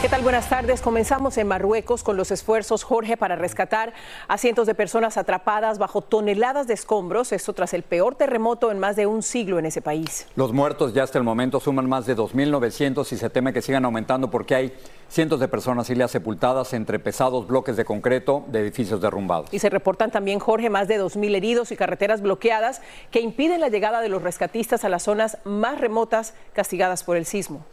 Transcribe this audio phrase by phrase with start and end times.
[0.00, 0.22] ¿Qué tal?
[0.22, 0.80] Buenas tardes.
[0.80, 3.92] Comenzamos en Marruecos con los esfuerzos, Jorge, para rescatar
[4.28, 8.78] a cientos de personas atrapadas bajo toneladas de escombros, esto tras el peor terremoto en
[8.78, 10.28] más de un siglo en ese país.
[10.36, 13.84] Los muertos ya hasta el momento suman más de 2.900 y se teme que sigan
[13.84, 14.72] aumentando porque hay
[15.08, 19.52] cientos de personas islas sepultadas entre pesados bloques de concreto de edificios derrumbados.
[19.52, 23.68] Y se reportan también, Jorge, más de 2.000 heridos y carreteras bloqueadas que impiden la
[23.68, 27.64] llegada de los rescatistas a las zonas más remotas castigadas por el sismo.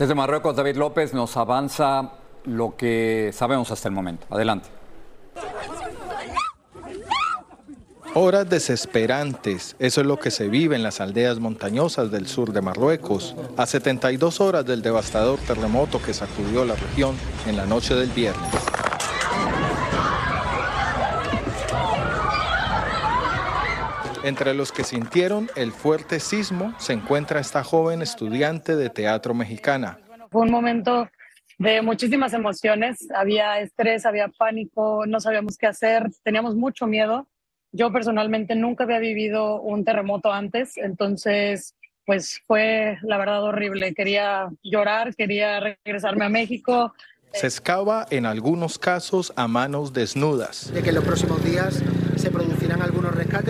[0.00, 2.12] Desde Marruecos, David López nos avanza
[2.46, 4.26] lo que sabemos hasta el momento.
[4.30, 4.70] Adelante.
[8.14, 12.62] Horas desesperantes, eso es lo que se vive en las aldeas montañosas del sur de
[12.62, 17.14] Marruecos, a 72 horas del devastador terremoto que sacudió la región
[17.46, 18.69] en la noche del viernes.
[24.30, 29.98] Entre los que sintieron el fuerte sismo se encuentra esta joven estudiante de teatro mexicana.
[30.30, 31.08] Fue un momento
[31.58, 37.26] de muchísimas emociones, había estrés, había pánico, no sabíamos qué hacer, teníamos mucho miedo.
[37.72, 41.74] Yo personalmente nunca había vivido un terremoto antes, entonces
[42.06, 43.94] pues fue la verdad horrible.
[43.94, 46.94] Quería llorar, quería regresarme a México.
[47.32, 50.72] Se excava en algunos casos a manos desnudas.
[50.72, 51.82] De que en los próximos días
[52.14, 52.49] se producirán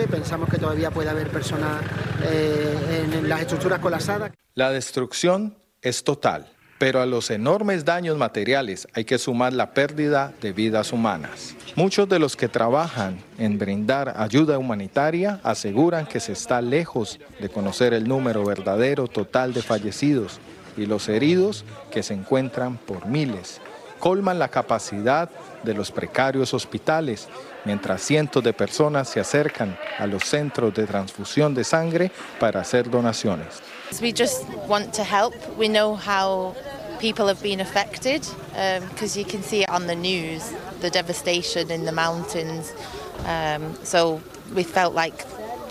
[0.07, 1.81] pensamos que todavía puede haber personas
[2.23, 4.31] eh, en las estructuras colapsadas.
[4.53, 6.47] La destrucción es total,
[6.77, 11.55] pero a los enormes daños materiales hay que sumar la pérdida de vidas humanas.
[11.75, 17.49] Muchos de los que trabajan en brindar ayuda humanitaria aseguran que se está lejos de
[17.49, 20.39] conocer el número verdadero total de fallecidos
[20.75, 23.61] y los heridos que se encuentran por miles.
[24.01, 25.29] Colman la capacidad
[25.63, 27.29] de los precarios hospitales,
[27.65, 32.89] mientras cientos de personas se acercan a los centros de transfusión de sangre para hacer
[32.89, 33.61] donaciones.
[34.01, 35.33] We just want to help.
[35.57, 36.55] We know how
[36.99, 38.23] people have been affected
[38.89, 40.51] because um, you can see it on the news,
[40.81, 42.73] the devastation in the mountains.
[43.27, 44.19] Um, so
[44.55, 45.25] we felt like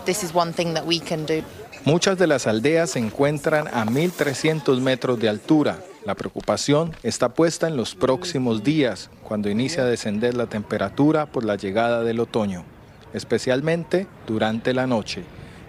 [0.05, 1.43] this is one thing that we can do.
[1.83, 5.79] Muchas de las aldeas se encuentran a 1.300 metros de altura.
[6.03, 11.45] La preocupación está puesta en los próximos días, cuando inicia a descender la temperatura por
[11.45, 12.65] la llegada del otoño,
[13.13, 15.23] especialmente durante la noche.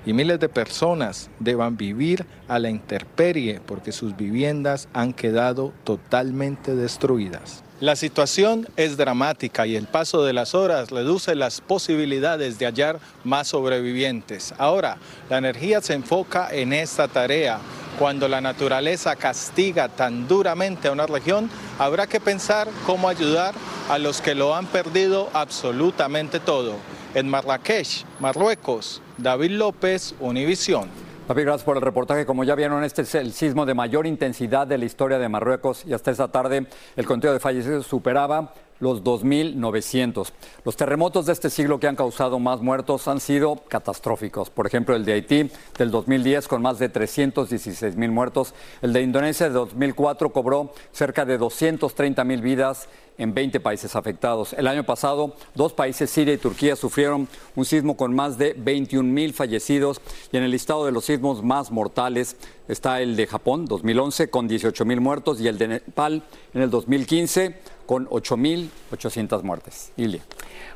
[0.07, 6.75] Y miles de personas deban vivir a la intemperie porque sus viviendas han quedado totalmente
[6.75, 7.63] destruidas.
[7.83, 13.01] La situación es dramática y el paso de las horas reduce las posibilidades de hallar
[13.23, 14.55] más sobrevivientes.
[14.57, 14.97] Ahora,
[15.29, 17.59] la energía se enfoca en esta tarea.
[18.03, 21.49] Cuando la naturaleza castiga tan duramente a una región,
[21.79, 23.55] habrá que pensar cómo ayudar
[23.89, 26.75] a los que lo han perdido absolutamente todo.
[27.15, 30.89] En Marrakech, Marruecos, David López, Univisión.
[31.29, 32.27] David, gracias por el reportaje.
[32.27, 35.85] Como ya vieron, este es el sismo de mayor intensidad de la historia de Marruecos
[35.87, 40.33] y hasta esta tarde el conteo de fallecidos superaba los 2.900.
[40.65, 44.51] Los terremotos de este siglo que han causado más muertos han sido catastróficos.
[44.51, 48.55] Por ejemplo, el de Haití del 2010 con más de 316 mil muertos.
[48.83, 54.53] El de Indonesia de 2004 cobró cerca de 230 mil vidas en 20 países afectados.
[54.53, 59.09] El año pasado, dos países, Siria y Turquía, sufrieron un sismo con más de 21
[59.09, 60.01] mil fallecidos
[60.33, 62.37] y en el listado de los sismos más mortales
[62.67, 66.71] está el de Japón, 2011, con 18 mil muertos y el de Nepal en el
[66.71, 67.55] 2015
[67.87, 69.93] con 8.800 muertes.
[69.97, 70.23] Ilia.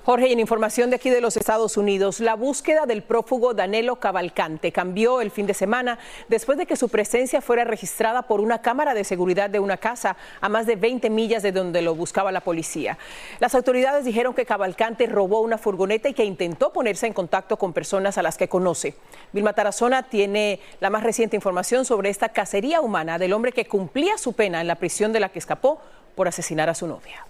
[0.05, 4.70] Jorge, en información de aquí de los Estados Unidos, la búsqueda del prófugo Danilo Cavalcante
[4.70, 5.99] cambió el fin de semana
[6.29, 10.17] después de que su presencia fuera registrada por una cámara de seguridad de una casa
[10.41, 12.99] a más de 20 millas de donde lo buscaba la policía.
[13.41, 17.73] Las autoridades dijeron que Cavalcante robó una furgoneta y que intentó ponerse en contacto con
[17.73, 18.94] personas a las que conoce.
[19.32, 24.19] Vilma Tarazona tiene la más reciente información sobre esta cacería humana del hombre que cumplía
[24.19, 25.81] su pena en la prisión de la que escapó
[26.16, 27.24] por asesinar a su novia.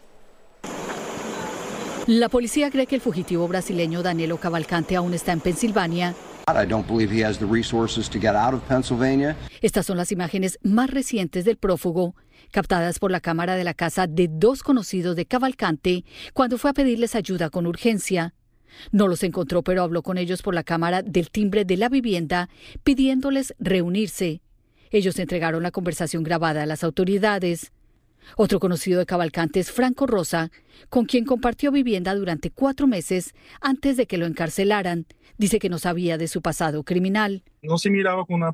[2.06, 6.14] La policía cree que el fugitivo brasileño Danilo Cavalcante aún está en Pensilvania.
[9.60, 12.14] Estas son las imágenes más recientes del prófugo,
[12.52, 16.74] captadas por la cámara de la casa de dos conocidos de Cavalcante cuando fue a
[16.74, 18.34] pedirles ayuda con urgencia.
[18.92, 22.48] No los encontró, pero habló con ellos por la cámara del timbre de la vivienda,
[22.84, 24.42] pidiéndoles reunirse.
[24.90, 27.72] Ellos entregaron la conversación grabada a las autoridades.
[28.36, 30.50] Otro conocido de Cavalcante es Franco Rosa,
[30.88, 35.06] con quien compartió vivienda durante cuatro meses antes de que lo encarcelaran.
[35.38, 37.44] Dice que no sabía de su pasado criminal.
[37.62, 38.52] No se miraba como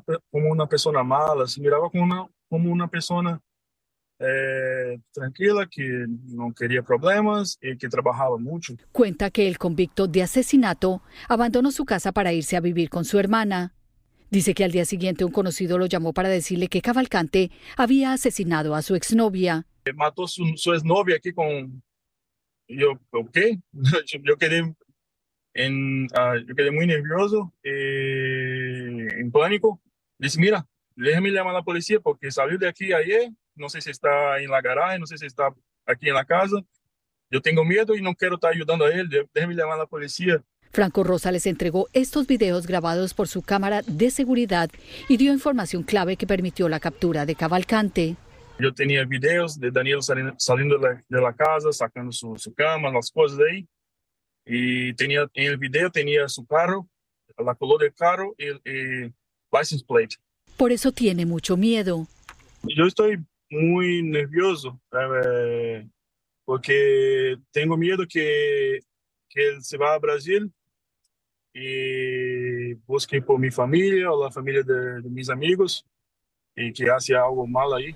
[0.51, 3.41] una, persona mala, se miraba como una, como una persona
[4.19, 8.75] eh, tranquila, que no quería problemas y que trabajaba mucho.
[8.91, 13.19] Cuenta que el convicto de asesinato abandonó su casa para irse a vivir con su
[13.19, 13.73] hermana.
[14.33, 18.73] Dice que al día siguiente un conocido lo llamó para decirle que Cavalcante había asesinado
[18.73, 19.67] a su exnovia.
[19.93, 21.83] Mató su, su exnovia aquí con...
[22.67, 23.37] Yo, ok,
[24.23, 24.73] yo quedé,
[25.53, 29.79] en, uh, yo quedé muy nervioso, eh, en pánico.
[30.17, 33.91] Dice, mira, déjame llamar a la policía porque salió de aquí ayer, no sé si
[33.91, 35.53] está en la garaje, no sé si está
[35.85, 36.57] aquí en la casa.
[37.29, 40.43] Yo tengo miedo y no quiero estar ayudando a él, déjame llamar a la policía.
[40.73, 44.71] Franco Rosa les entregó estos videos grabados por su cámara de seguridad
[45.07, 48.15] y dio información clave que permitió la captura de Cavalcante.
[48.57, 53.51] Yo tenía videos de Daniel saliendo de la, casa, sacando su, cama, las cosas de
[53.51, 53.67] ahí.
[54.47, 56.89] Y tenía, en el video tenía su carro,
[57.37, 59.13] la color del carro y el
[59.51, 60.15] license plate.
[60.57, 62.07] Por eso tiene mucho miedo.
[62.63, 64.81] Yo estoy muy nervioso
[66.45, 68.79] porque tengo miedo que,
[69.29, 70.51] que él se va a Brasil
[71.53, 75.85] y busque por mi familia o la familia de, de amigos
[76.55, 77.95] y que hace algo mal ahí.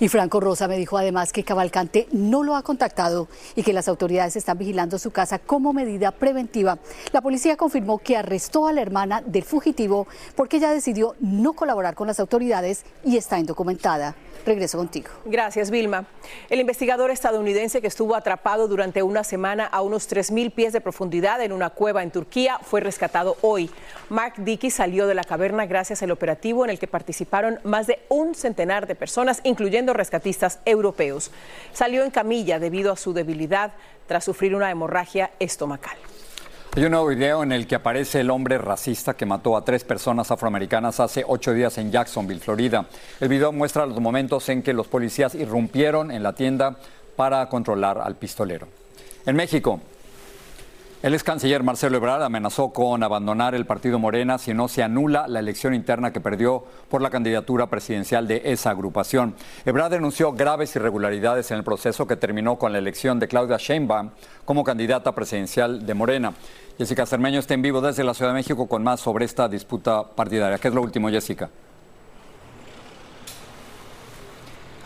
[0.00, 3.86] Y Franco Rosa me dijo además que Cavalcante no lo ha contactado y que las
[3.86, 6.78] autoridades están vigilando su casa como medida preventiva.
[7.12, 11.94] La policía confirmó que arrestó a la hermana del fugitivo porque ella decidió no colaborar
[11.94, 14.16] con las autoridades y está indocumentada.
[14.46, 15.10] Regreso contigo.
[15.26, 16.06] Gracias, Vilma.
[16.48, 21.42] El investigador estadounidense que estuvo atrapado durante una semana a unos 3.000 pies de profundidad
[21.42, 23.70] en una cueva en Turquía fue rescatado hoy.
[24.08, 28.00] Mark Dickey salió de la caverna gracias al operativo en el que participaron más de
[28.08, 31.30] un centenar de personas, incluyendo rescatistas europeos.
[31.72, 33.72] Salió en camilla debido a su debilidad
[34.06, 35.96] tras sufrir una hemorragia estomacal.
[36.76, 39.82] Hay un nuevo video en el que aparece el hombre racista que mató a tres
[39.82, 42.86] personas afroamericanas hace ocho días en Jacksonville, Florida.
[43.18, 46.76] El video muestra los momentos en que los policías irrumpieron en la tienda
[47.16, 48.68] para controlar al pistolero.
[49.26, 49.80] En México,
[51.02, 55.26] el ex canciller Marcelo Ebrard amenazó con abandonar el partido Morena si no se anula
[55.28, 59.34] la elección interna que perdió por la candidatura presidencial de esa agrupación.
[59.64, 64.10] Ebrard denunció graves irregularidades en el proceso que terminó con la elección de Claudia Sheinbaum
[64.44, 66.34] como candidata presidencial de Morena.
[66.76, 70.04] Jessica Cermeño está en vivo desde la Ciudad de México con más sobre esta disputa
[70.04, 70.58] partidaria.
[70.58, 71.48] ¿Qué es lo último, Jessica?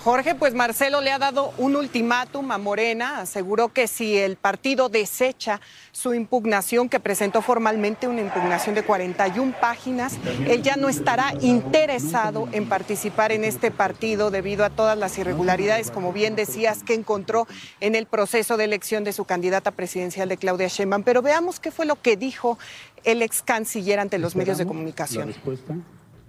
[0.05, 4.91] Jorge, pues Marcelo le ha dado un ultimátum a Morena, aseguró que si el partido
[4.91, 5.62] desecha
[5.93, 12.51] su impugnación, que presentó formalmente una impugnación de 41 páginas, él ya no estará interesado
[12.53, 17.46] en participar en este partido debido a todas las irregularidades, como bien decías, que encontró
[17.81, 21.03] en el proceso de elección de su candidata presidencial de Claudia Sheinbaum.
[21.03, 22.58] Pero veamos qué fue lo que dijo
[23.05, 25.32] el ex canciller ante los medios de comunicación.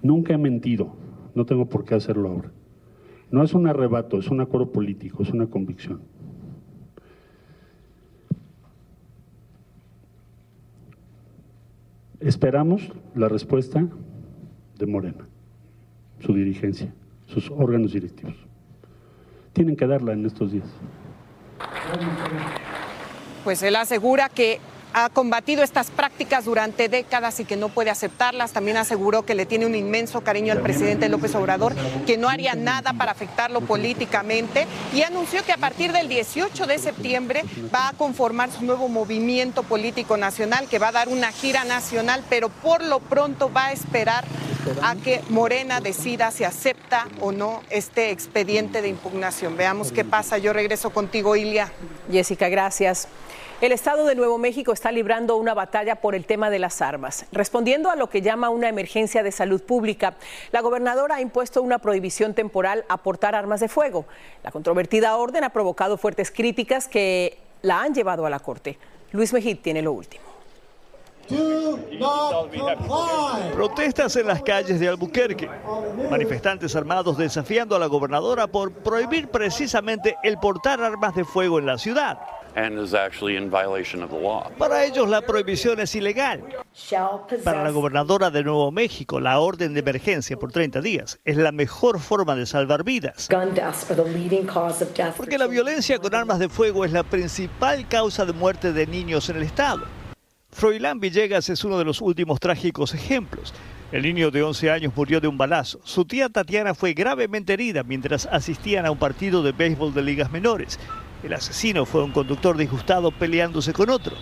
[0.02, 0.96] Nunca he mentido,
[1.34, 2.52] no tengo por qué hacerlo ahora.
[3.32, 6.02] No es un arrebato, es un acuerdo político, es una convicción.
[12.20, 13.88] Esperamos la respuesta
[14.78, 15.28] de Morena,
[16.20, 16.94] su dirigencia,
[17.28, 18.36] sus órganos directivos.
[19.54, 20.68] Tienen que darla en estos días.
[23.44, 24.60] Pues él asegura que
[24.98, 28.54] ha combatido estas prácticas durante décadas y que no puede aceptarlas.
[28.54, 31.76] También aseguró que le tiene un inmenso cariño al presidente López Obrador,
[32.08, 36.80] que no haría nada para afectarlo políticamente y anunció que a partir del 18 de
[36.80, 37.44] septiembre
[37.76, 42.24] va a conformar su nuevo movimiento político nacional, que va a dar una gira nacional,
[42.30, 44.24] pero por lo pronto va a esperar
[44.82, 49.58] a que Morena decida si acepta o no este expediente de impugnación.
[49.58, 50.38] Veamos qué pasa.
[50.38, 51.70] Yo regreso contigo, Ilia.
[52.10, 53.10] Jessica, gracias.
[53.62, 57.26] El Estado de Nuevo México está librando una batalla por el tema de las armas.
[57.32, 60.16] Respondiendo a lo que llama una emergencia de salud pública,
[60.52, 64.06] la gobernadora ha impuesto una prohibición temporal a portar armas de fuego.
[64.44, 68.78] La controvertida orden ha provocado fuertes críticas que la han llevado a la Corte.
[69.14, 70.25] Luis Mejid tiene lo último.
[73.54, 75.50] Protestas en las calles de Albuquerque.
[76.10, 81.66] Manifestantes armados desafiando a la gobernadora por prohibir precisamente el portar armas de fuego en
[81.66, 82.20] la ciudad.
[84.58, 86.44] Para ellos la prohibición es ilegal.
[87.44, 91.52] Para la gobernadora de Nuevo México, la orden de emergencia por 30 días es la
[91.52, 93.28] mejor forma de salvar vidas.
[95.18, 99.30] Porque la violencia con armas de fuego es la principal causa de muerte de niños
[99.30, 99.86] en el estado.
[100.56, 103.54] Froilán Villegas es uno de los últimos trágicos ejemplos.
[103.92, 105.82] El niño de 11 años murió de un balazo.
[105.84, 110.32] Su tía Tatiana fue gravemente herida mientras asistían a un partido de béisbol de ligas
[110.32, 110.80] menores.
[111.24, 114.16] El asesino fue un conductor disgustado peleándose con otro.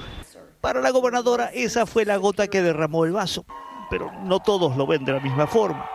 [0.60, 3.46] Para la gobernadora esa fue la gota que derramó el vaso,
[3.92, 5.86] pero no todos lo ven de la misma forma.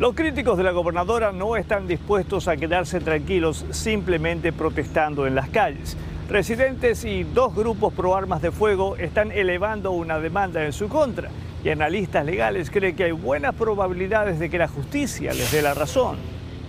[0.00, 5.50] Los críticos de la gobernadora no están dispuestos a quedarse tranquilos simplemente protestando en las
[5.50, 5.96] calles.
[6.28, 11.28] Residentes y dos grupos pro armas de fuego están elevando una demanda en su contra
[11.62, 15.74] y analistas legales creen que hay buenas probabilidades de que la justicia les dé la
[15.74, 16.16] razón.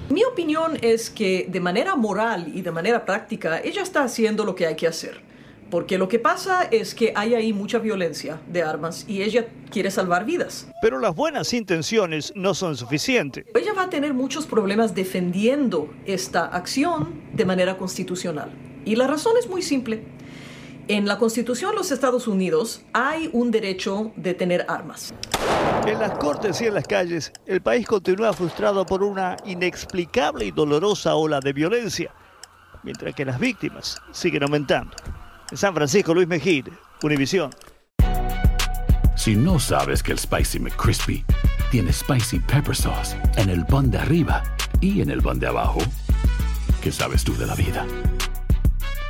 [0.09, 4.55] Mi opinión es que de manera moral y de manera práctica ella está haciendo lo
[4.55, 5.21] que hay que hacer.
[5.71, 9.89] Porque lo que pasa es que hay ahí mucha violencia de armas y ella quiere
[9.89, 10.67] salvar vidas.
[10.81, 13.45] Pero las buenas intenciones no son suficientes.
[13.55, 18.51] Ella va a tener muchos problemas defendiendo esta acción de manera constitucional.
[18.85, 20.03] Y la razón es muy simple.
[20.87, 25.15] En la Constitución de los Estados Unidos hay un derecho de tener armas.
[25.87, 30.51] En las cortes y en las calles, el país continúa frustrado por una inexplicable y
[30.51, 32.13] dolorosa ola de violencia,
[32.83, 34.95] mientras que las víctimas siguen aumentando.
[35.49, 36.67] En San Francisco, Luis Mejid,
[37.01, 37.49] Univisión.
[39.15, 41.25] Si no sabes que el Spicy McCrispy
[41.71, 44.43] tiene Spicy Pepper Sauce en el pan de arriba
[44.81, 45.79] y en el pan de abajo,
[46.83, 47.87] ¿qué sabes tú de la vida?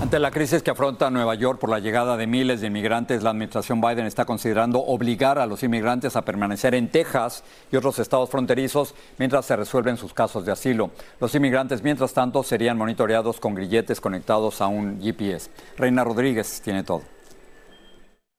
[0.00, 3.30] Ante la crisis que afronta Nueva York por la llegada de miles de inmigrantes, la
[3.30, 8.30] administración Biden está considerando obligar a los inmigrantes a permanecer en Texas y otros estados
[8.30, 10.92] fronterizos mientras se resuelven sus casos de asilo.
[11.18, 15.50] Los inmigrantes, mientras tanto, serían monitoreados con grilletes conectados a un GPS.
[15.76, 17.02] Reina Rodríguez tiene todo.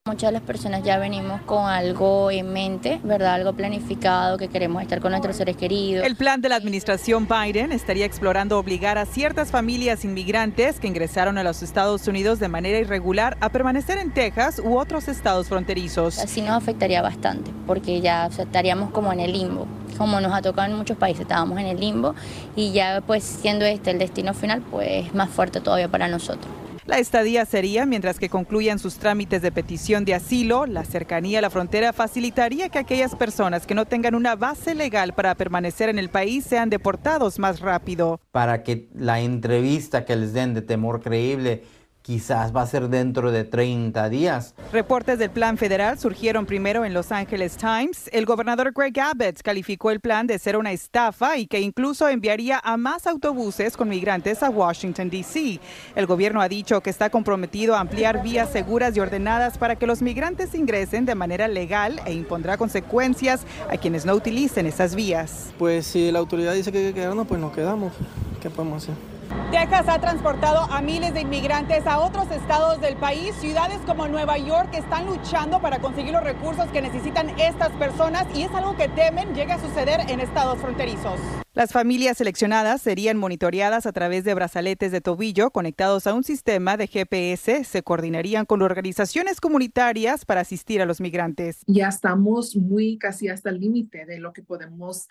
[0.10, 3.36] Muchas de las personas ya venimos con algo en mente, ¿verdad?
[3.36, 6.04] Algo planificado, que queremos estar con nuestros seres queridos.
[6.04, 11.38] El plan de la administración Biden estaría explorando obligar a ciertas familias inmigrantes que ingresaron
[11.38, 16.18] a los Estados Unidos de manera irregular a permanecer en Texas u otros estados fronterizos.
[16.18, 19.68] Así nos afectaría bastante, porque ya estaríamos como en el limbo.
[20.00, 22.16] Como nos ha tocado en muchos países, estábamos en el limbo
[22.56, 26.51] y ya pues siendo este el destino final, pues más fuerte todavía para nosotros.
[26.89, 30.65] La estadía sería mientras que concluyan sus trámites de petición de asilo.
[30.65, 35.13] La cercanía a la frontera facilitaría que aquellas personas que no tengan una base legal
[35.13, 38.19] para permanecer en el país sean deportados más rápido.
[38.31, 41.62] Para que la entrevista que les den de temor creíble
[42.01, 44.56] quizás va a ser dentro de 30 días.
[44.72, 48.10] Reportes del plan federal surgieron primero en Los Angeles Times.
[48.12, 52.60] El gobernador Greg Abbott calificó el plan de ser una estafa y que incluso enviaría
[52.63, 55.60] a más autobuses con migrantes a Washington, D.C.
[55.96, 59.88] El gobierno ha dicho que está comprometido a ampliar vías seguras y ordenadas para que
[59.88, 65.53] los migrantes ingresen de manera legal e impondrá consecuencias a quienes no utilicen esas vías.
[65.58, 67.94] Pues si la autoridad dice que hay que quedarnos, pues nos quedamos.
[68.41, 69.19] ¿Qué podemos hacer?
[69.51, 73.33] Texas ha transportado a miles de inmigrantes a otros estados del país.
[73.36, 78.43] Ciudades como Nueva York están luchando para conseguir los recursos que necesitan estas personas y
[78.43, 81.19] es algo que temen llegue a suceder en estados fronterizos.
[81.53, 86.77] Las familias seleccionadas serían monitoreadas a través de brazaletes de tobillo conectados a un sistema
[86.77, 87.63] de GPS.
[87.63, 91.63] Se coordinarían con organizaciones comunitarias para asistir a los migrantes.
[91.65, 95.07] Ya estamos muy casi hasta el límite de lo que podemos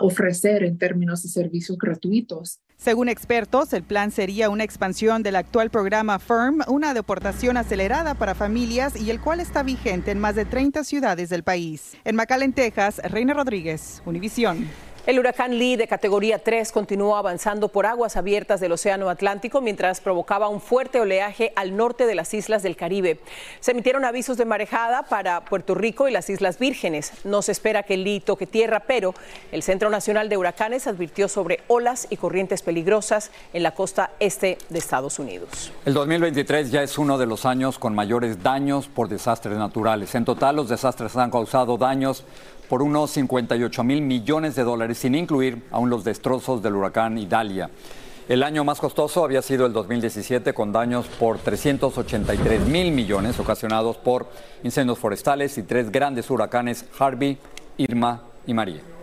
[0.00, 2.60] ofrecer en términos de servicios gratuitos.
[2.76, 8.34] Según expertos, el plan sería una expansión del actual programa FIRM, una deportación acelerada para
[8.34, 11.96] familias y el cual está vigente en más de 30 ciudades del país.
[12.04, 14.68] En McAllen, Texas, Reina Rodríguez, Univisión.
[15.06, 20.00] El huracán Lee de categoría 3 continuó avanzando por aguas abiertas del Océano Atlántico mientras
[20.00, 23.20] provocaba un fuerte oleaje al norte de las islas del Caribe.
[23.60, 27.12] Se emitieron avisos de marejada para Puerto Rico y las Islas Vírgenes.
[27.24, 29.12] No se espera que Lee toque tierra, pero
[29.52, 34.56] el Centro Nacional de Huracanes advirtió sobre olas y corrientes peligrosas en la costa este
[34.70, 35.70] de Estados Unidos.
[35.84, 40.14] El 2023 ya es uno de los años con mayores daños por desastres naturales.
[40.14, 42.24] En total, los desastres han causado daños
[42.68, 47.70] por unos 58 mil millones de dólares, sin incluir aún los destrozos del huracán Idalia.
[48.26, 53.98] El año más costoso había sido el 2017 con daños por 383 mil millones ocasionados
[53.98, 54.28] por
[54.62, 57.36] incendios forestales y tres grandes huracanes Harvey,
[57.76, 58.93] Irma y María.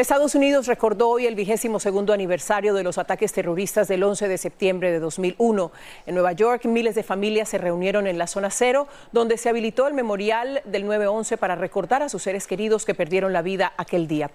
[0.00, 4.38] Estados Unidos recordó hoy el vigésimo segundo aniversario de los ataques terroristas del 11 de
[4.38, 5.72] septiembre de 2001.
[6.06, 9.86] En Nueva York, miles de familias se reunieron en la zona cero, donde se habilitó
[9.86, 14.08] el memorial del 9-11 para recordar a sus seres queridos que perdieron la vida aquel
[14.08, 14.30] día.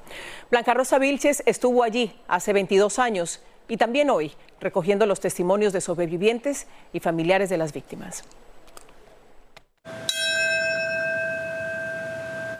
[0.51, 5.81] Blanca Rosa Vilches estuvo allí hace 22 años y también hoy, recogiendo los testimonios de
[5.81, 8.23] sobrevivientes y familiares de las víctimas.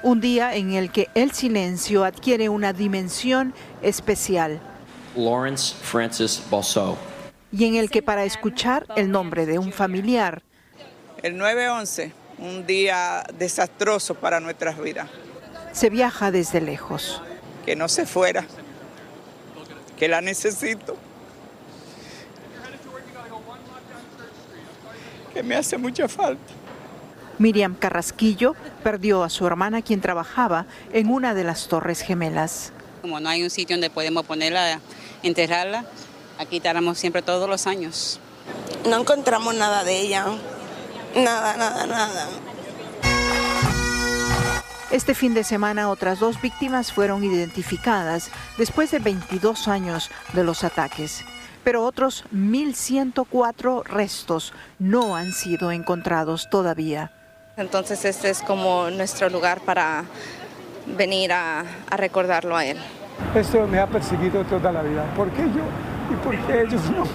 [0.06, 4.62] Un día en el que el silencio adquiere una dimensión especial.
[5.16, 6.96] Lawrence Francis Bosso.
[7.52, 10.44] Y en el que para escuchar el nombre de un familiar.
[11.24, 15.10] El 9-11, un día desastroso para nuestras vidas.
[15.72, 17.24] Se viaja desde lejos.
[17.66, 18.46] Que no se fuera,
[19.98, 20.96] que la necesito.
[25.34, 26.54] Que me hace mucha falta.
[27.38, 32.72] Miriam Carrasquillo perdió a su hermana quien trabajaba en una de las torres gemelas.
[33.02, 34.80] Como no hay un sitio donde podemos ponerla,
[35.24, 35.86] enterrarla,
[36.40, 38.20] aquí estaremos siempre todos los años.
[38.90, 40.26] No encontramos nada de ella.
[41.16, 42.28] Nada, nada, nada.
[44.92, 50.64] Este fin de semana otras dos víctimas fueron identificadas después de 22 años de los
[50.64, 51.26] ataques
[51.66, 57.12] pero otros 1.104 restos no han sido encontrados todavía.
[57.58, 60.04] Entonces este es como nuestro lugar para
[60.98, 61.64] venir a,
[61.96, 62.78] recordarlo a él.
[63.34, 65.06] Esto me ha perseguido toda la vida.
[65.16, 65.64] ¿Por qué yo
[66.12, 67.06] y por qué ellos no?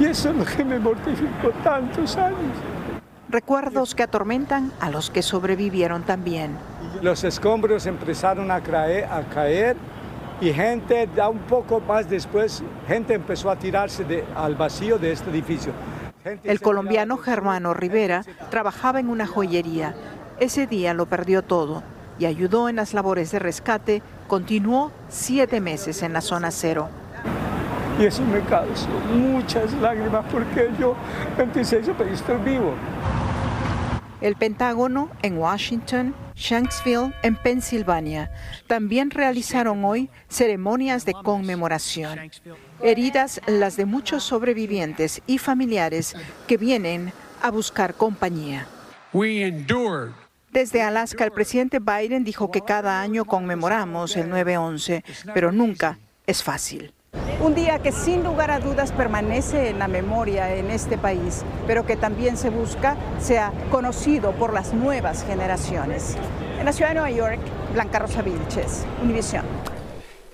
[0.00, 2.56] Y eso es lo que me mortificó tantos años.
[3.28, 6.56] Recuerdos que atormentan a los que sobrevivieron también.
[7.02, 9.76] Los escombros empezaron a caer, a caer
[10.40, 15.30] y gente, ya un poco más después, gente empezó a tirarse al vacío de este
[15.30, 15.72] edificio.
[16.24, 19.94] El colombiano Germano Rivera trabajaba en una joyería.
[20.40, 21.82] Ese día lo perdió todo
[22.18, 24.02] y ayudó en las labores de rescate.
[24.26, 26.88] Continuó siete meses en la zona cero.
[27.98, 30.94] Y eso me causó muchas lágrimas porque yo
[31.36, 32.72] 26 años estoy vivo.
[34.24, 38.30] El Pentágono en Washington, Shanksville en Pensilvania
[38.66, 42.30] también realizaron hoy ceremonias de conmemoración.
[42.82, 48.66] Heridas las de muchos sobrevivientes y familiares que vienen a buscar compañía.
[50.50, 56.42] Desde Alaska, el presidente Biden dijo que cada año conmemoramos el 9-11, pero nunca es
[56.42, 56.94] fácil.
[57.40, 61.84] Un día que sin lugar a dudas permanece en la memoria en este país, pero
[61.84, 66.16] que también se busca sea conocido por las nuevas generaciones.
[66.58, 67.40] En la ciudad de Nueva York,
[67.72, 69.44] Blanca Rosa Vilches, Univisión.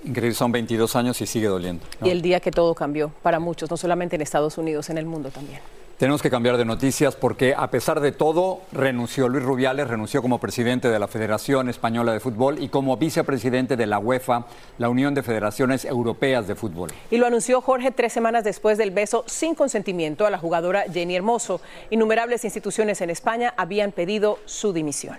[0.04, 1.84] Increíble, son 22 años y sigue doliendo.
[2.02, 5.06] Y el día que todo cambió para muchos, no solamente en Estados Unidos, en el
[5.06, 5.60] mundo también.
[6.00, 10.38] Tenemos que cambiar de noticias porque a pesar de todo renunció Luis Rubiales, renunció como
[10.38, 14.46] presidente de la Federación Española de Fútbol y como vicepresidente de la UEFA,
[14.78, 16.90] la Unión de Federaciones Europeas de Fútbol.
[17.10, 21.16] Y lo anunció Jorge tres semanas después del beso sin consentimiento a la jugadora Jenny
[21.16, 21.60] Hermoso.
[21.90, 25.18] Innumerables instituciones en España habían pedido su dimisión.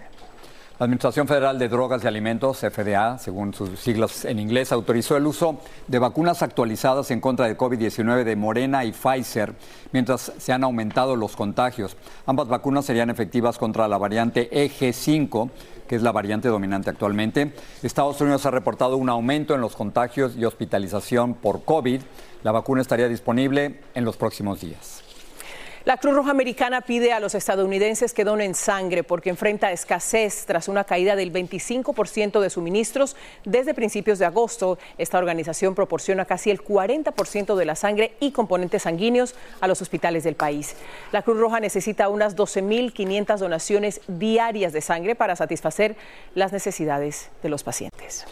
[0.82, 5.28] La Administración Federal de Drogas y Alimentos, FDA, según sus siglas en inglés, autorizó el
[5.28, 9.54] uso de vacunas actualizadas en contra del COVID-19 de Morena y Pfizer,
[9.92, 11.96] mientras se han aumentado los contagios.
[12.26, 15.52] Ambas vacunas serían efectivas contra la variante EG5,
[15.88, 17.54] que es la variante dominante actualmente.
[17.84, 22.02] Estados Unidos ha reportado un aumento en los contagios y hospitalización por COVID.
[22.42, 25.11] La vacuna estaría disponible en los próximos días.
[25.84, 30.68] La Cruz Roja Americana pide a los estadounidenses que donen sangre porque enfrenta escasez tras
[30.68, 33.16] una caída del 25% de suministros
[33.46, 34.78] desde principios de agosto.
[35.00, 40.24] Esta organización proporciona casi el 40% de la sangre y componentes sanguíneos a los hospitales
[40.24, 40.76] del país.
[41.12, 45.96] La Cruz Roja necesita unas 12.500 donaciones diarias de sangre para satisfacer
[46.36, 48.28] las necesidades de los pacientes.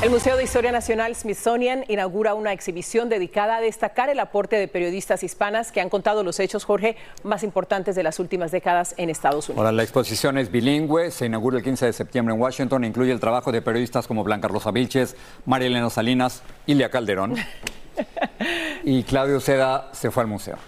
[0.00, 4.68] El Museo de Historia Nacional Smithsonian inaugura una exhibición dedicada a destacar el aporte de
[4.68, 9.10] periodistas hispanas que han contado los hechos, Jorge, más importantes de las últimas décadas en
[9.10, 9.58] Estados Unidos.
[9.58, 13.18] Ahora, la exposición es bilingüe, se inaugura el 15 de septiembre en Washington, incluye el
[13.18, 17.34] trabajo de periodistas como Blanca Rosa Vilches, María Elena Salinas, Ilia Calderón.
[18.84, 20.58] y Claudio Seda se fue al museo.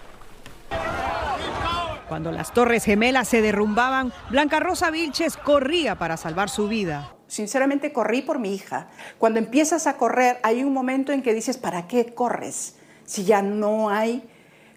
[2.09, 7.13] Cuando las Torres Gemelas se derrumbaban, Blanca Rosa Vilches corría para salvar su vida.
[7.31, 8.89] Sinceramente corrí por mi hija.
[9.17, 13.41] Cuando empiezas a correr, hay un momento en que dices, ¿para qué corres si ya
[13.41, 14.21] no hay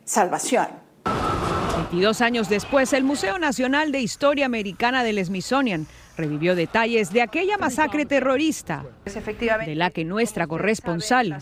[0.05, 0.69] salvación?
[1.79, 7.59] 22 años después, el Museo Nacional de Historia Americana del Smithsonian revivió detalles de aquella
[7.59, 8.85] masacre terrorista,
[9.67, 11.38] de la que nuestra corresponsal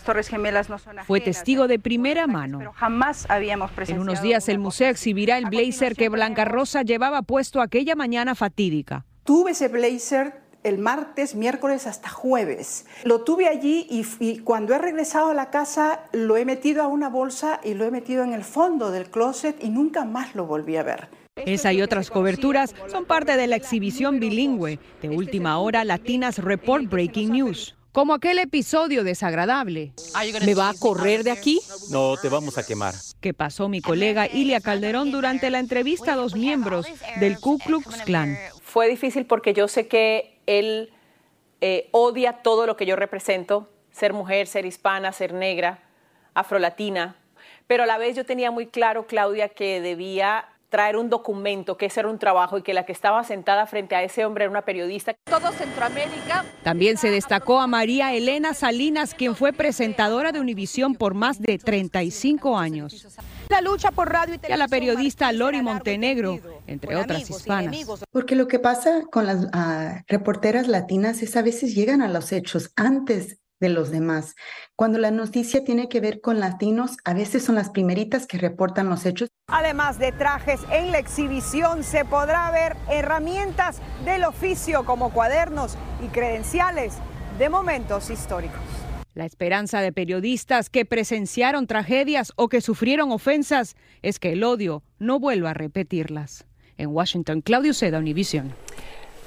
[1.06, 2.72] fue testigo de primera mano.
[2.72, 7.60] jamás habíamos En unos días el museo exhibirá el blazer que Blanca Rosa llevaba puesto
[7.60, 9.04] aquella mañana fatídica.
[9.24, 12.86] Tuve ese blazer el martes, miércoles hasta jueves.
[13.04, 16.86] Lo tuve allí y, y, cuando he regresado a la casa lo he metido a
[16.86, 20.46] una bolsa y lo he metido en el fondo del closet y nunca más lo
[20.46, 21.08] volví a ver.
[21.36, 26.84] Esa y otras coberturas son parte de la exhibición bilingüe de última hora Latinas Report
[26.84, 27.74] Breaking News.
[27.92, 29.92] Como aquel episodio desagradable.
[30.46, 31.60] ¿Me va a correr de aquí?
[31.90, 32.94] No, te vamos a quemar.
[33.20, 36.86] Que pasó mi colega Ilia Calderón durante la entrevista a dos miembros
[37.20, 38.38] del Ku Klux Klan.
[38.62, 40.92] Fue difícil porque yo sé que él
[41.60, 45.80] eh, odia todo lo que yo represento, ser mujer, ser hispana, ser negra,
[46.34, 47.16] afrolatina,
[47.66, 51.86] pero a la vez yo tenía muy claro, Claudia, que debía traer un documento, que
[51.86, 54.50] ese era un trabajo y que la que estaba sentada frente a ese hombre era
[54.50, 55.14] una periodista.
[55.24, 56.46] Todo Centroamérica.
[56.62, 61.58] También se destacó a María Elena Salinas, quien fue presentadora de Univisión por más de
[61.58, 63.06] 35 años.
[63.52, 67.76] La lucha por radio y, y a la periodista Lori Montenegro, entre otras hispanas.
[68.10, 72.32] Porque lo que pasa con las uh, reporteras latinas es a veces llegan a los
[72.32, 74.36] hechos antes de los demás.
[74.74, 78.88] Cuando la noticia tiene que ver con latinos, a veces son las primeritas que reportan
[78.88, 79.28] los hechos.
[79.48, 86.08] Además de trajes, en la exhibición se podrá ver herramientas del oficio como cuadernos y
[86.08, 86.94] credenciales
[87.38, 88.81] de momentos históricos.
[89.14, 94.82] La esperanza de periodistas que presenciaron tragedias o que sufrieron ofensas es que el odio
[94.98, 96.46] no vuelva a repetirlas.
[96.78, 98.54] En Washington, Claudio Seda, Univision.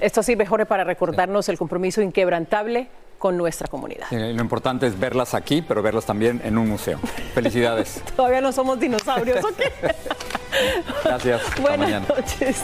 [0.01, 4.07] Esto sí mejore para recordarnos el compromiso inquebrantable con nuestra comunidad.
[4.09, 6.97] Sí, lo importante es verlas aquí, pero verlas también en un museo.
[7.35, 8.01] Felicidades.
[8.15, 9.61] Todavía no somos dinosaurios, ¿ok?
[11.03, 11.41] Gracias.
[11.61, 12.63] Buenas noches.